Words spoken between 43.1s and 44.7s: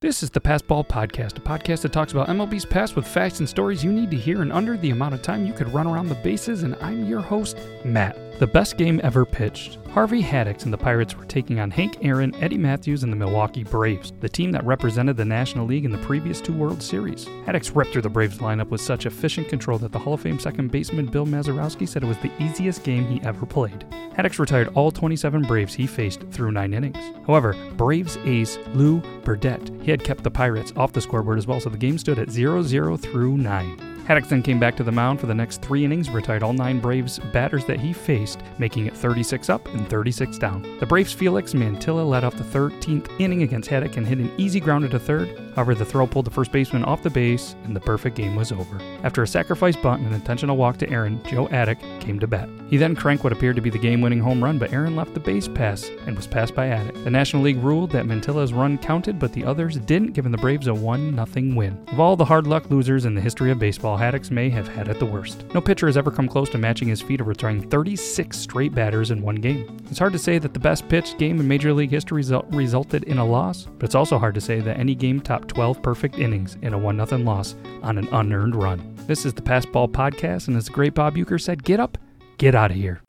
inning against Haddix and hit an easy